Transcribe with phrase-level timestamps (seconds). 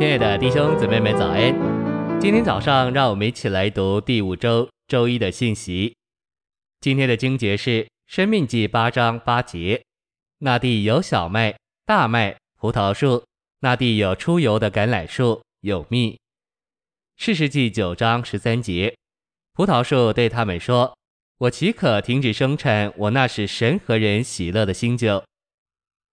[0.00, 1.54] 亲爱的弟兄姊妹们，早安！
[2.18, 5.94] 今天早上，让我们一起来读第五周周一的信息。
[6.80, 9.82] 今天的经节是《生命记》八章八节：
[10.38, 11.54] 那地有小麦、
[11.84, 13.22] 大麦、葡萄树；
[13.60, 16.12] 那地有出油的橄榄树，有蜜。
[17.18, 18.96] 《士师记》九章十三节：
[19.52, 20.96] 葡萄树对他们说
[21.36, 25.22] ：“我岂可停止生产我那使神和人喜乐的新酒？”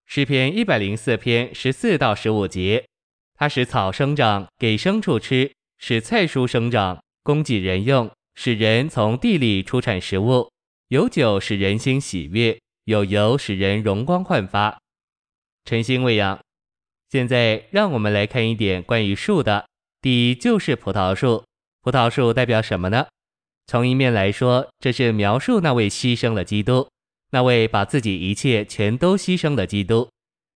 [0.05, 2.83] 诗篇一百零四篇十四到十五节。
[3.37, 10.50] 它使草生长，给牲畜吃；使菜蔬生长，供给人用；使人从地里出产食物。
[10.87, 14.79] 有酒使人心喜悦，有油使人容光焕发。
[15.65, 16.39] 晨星喂养。
[17.10, 19.68] 现在让我们来看一点关于树的。
[20.01, 21.43] 第一就是葡萄树。
[21.83, 23.05] 葡萄树代表什么呢？
[23.68, 26.89] 从一面来说，这是描述那位牺牲了基督，
[27.32, 30.10] 那位把自己一切全都牺牲的基督。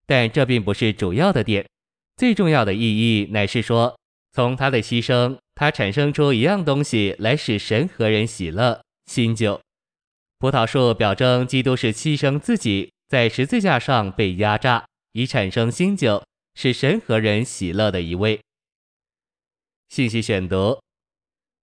[0.04, 1.64] 但这并不是主要的点。
[2.16, 3.98] 最重要的意义乃是说，
[4.32, 8.82] 从他的牺牲，他产生出一样东西来使神和人喜乐。
[9.06, 9.60] 新酒。
[10.38, 18.40] 葡萄树表征基督是牺牲自己，在十字架上被压榨，以产生新酒，使神和人喜乐的一位。
[19.88, 20.80] 信息选读：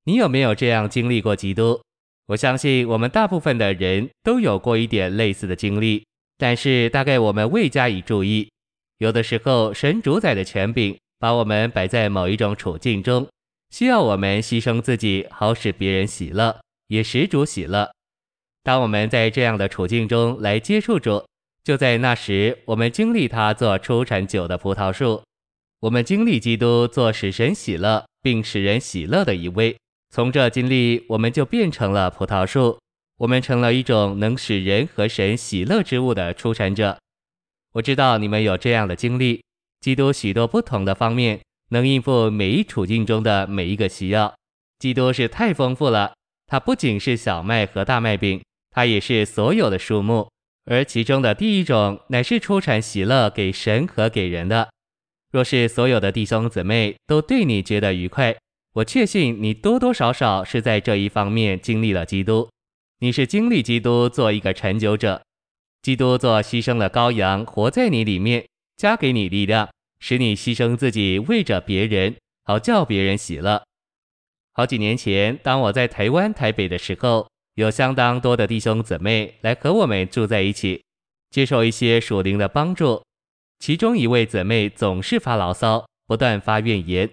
[0.04, 1.82] 你有没有这样经历过基督？
[2.28, 6.06] 我相信我们大部分的人都有过一点类似的经历，
[6.38, 8.52] 但是大概我们未加以注意。
[9.00, 13.28] 有的时候，神主宰的权柄把我们摆在某一种处境中，
[13.70, 17.90] 需要我们牺牲自己，好使别人喜乐，也使主喜乐。
[18.62, 21.26] 当我们在这样的处境中来接触主，
[21.64, 25.24] 就在那时，我们经历他做出产酒的葡萄树，
[25.80, 29.78] 我们经历基督做使神喜乐并使人喜乐的一位。
[30.14, 32.78] 从这经历，我们就变成了葡萄树，
[33.20, 36.98] 我们成了一种能使人和神喜乐之物的出产者。
[37.74, 39.44] 我知道你们有这样的经历，
[39.80, 41.40] 基督许多不同的方面
[41.70, 44.34] 能应付每一处境中的每一个需要。
[44.80, 46.14] 基督是太丰富了，
[46.48, 48.42] 它不仅是小麦和大麦饼，
[48.72, 50.28] 它也是所有的树木。
[50.66, 54.70] 而其中的第一种乃是出产喜乐给神和给人的。
[55.32, 58.36] 若是所有的弟兄姊妹都对你觉得愉快，
[58.74, 62.50] 我确信你多多少少是在这一方面经历了基督。
[63.00, 65.22] 你是经历基督做一个产酒者。
[65.82, 68.46] 基督做牺牲的羔羊，活在你里面，
[68.76, 69.70] 加给你力量，
[70.00, 73.64] 使你牺牲自己为着别人，好叫别人喜乐。
[74.54, 80.84] 好几年前，当我在台湾台北的时候，有相当多的弟兄姊妹来和我们住在一起，
[81.30, 83.02] 接受一些属灵的帮助。
[83.60, 87.10] 其中一位姊妹总是发牢骚，不断发怨言。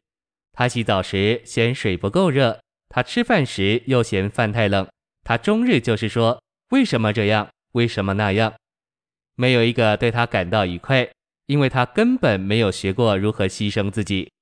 [0.52, 4.88] 她洗澡时嫌水不够热，她吃饭时又嫌饭太冷，
[5.22, 6.40] 她终日就是说：
[6.70, 7.48] 为什么这样？
[7.76, 8.54] 为什么那样？
[9.34, 11.06] 没有一个对他感到愉快，
[11.44, 14.32] 因为他根本没有学过如何牺牲自己，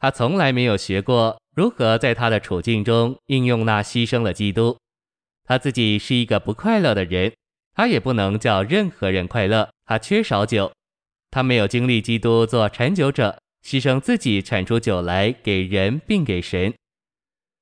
[0.00, 4.76] 他从来没有学过如何在他的处境中应用那牺牲的基督。
[5.44, 7.32] 他自己是一个不快乐的人，
[7.74, 9.70] 他也不能叫任何人快乐。
[9.84, 10.72] 他缺少酒，
[11.30, 16.74] 他没有经历基督做产酒者，牺牲自己产出酒来给人并给神。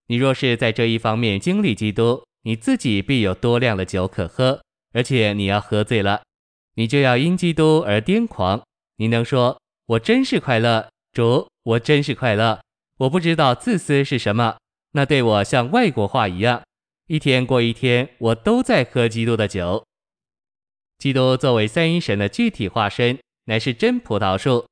[0.07, 4.63] 你若是在这一方面经历基督，你自己必有多量的酒可喝。
[4.93, 6.23] 而且你要喝醉了，
[6.75, 8.63] 你就要因基督而癫狂。
[8.97, 12.61] 你能说：“我真是快乐，主，我真是快乐。”
[12.99, 14.59] 我不知道自私是什么，
[14.93, 16.63] 那对我像外国话一样。
[17.07, 19.85] 一天过一天，我都在喝基督的酒。
[20.99, 24.67] 基督作为三一神的具体化身，乃是真葡萄树。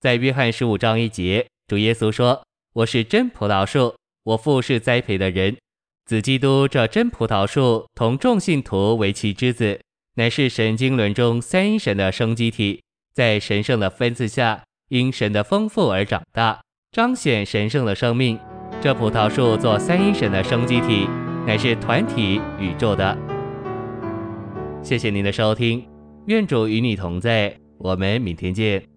[0.00, 2.44] 在约翰十五章一节，主耶稣说
[2.74, 5.56] ：“我是真葡萄树，我父是栽培的人。”
[6.04, 9.80] 子基督这真葡萄树，同众信徒为其枝子，
[10.16, 12.82] 乃是神经轮中三一神的生机体，
[13.14, 18.38] 在神圣的分赐下，因神的丰富而长大，彰显神圣的生命。
[18.80, 21.06] 这葡萄树做三一神的生机体，
[21.46, 23.16] 乃是团体宇宙的。
[24.82, 25.86] 谢谢您的收听，
[26.26, 28.91] 愿主与你同在，我们明天见。